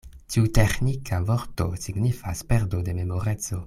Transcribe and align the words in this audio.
Tiu 0.35 0.45
teĥnika 0.57 1.19
vorto 1.29 1.69
signifas: 1.85 2.45
perdo 2.55 2.85
de 2.89 3.01
memoreco. 3.03 3.59